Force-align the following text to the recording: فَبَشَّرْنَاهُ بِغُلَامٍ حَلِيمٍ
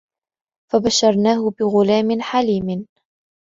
فَبَشَّرْنَاهُ 0.71 1.49
بِغُلَامٍ 1.51 2.21
حَلِيمٍ 2.21 2.87